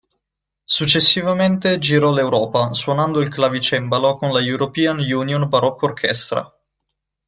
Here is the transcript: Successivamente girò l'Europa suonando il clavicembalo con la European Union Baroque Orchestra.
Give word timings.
Successivamente 0.65 1.77
girò 1.77 2.11
l'Europa 2.11 2.73
suonando 2.73 3.21
il 3.21 3.29
clavicembalo 3.29 4.17
con 4.17 4.31
la 4.33 4.39
European 4.41 4.97
Union 4.97 5.47
Baroque 5.47 5.87
Orchestra. 5.89 6.51